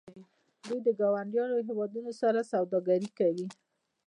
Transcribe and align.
دوی 0.65 0.79
له 0.85 0.91
ګاونډیو 0.99 1.63
هیوادونو 1.67 2.11
سره 2.21 2.47
سوداګري 2.51 3.09
کوي. 3.19 3.47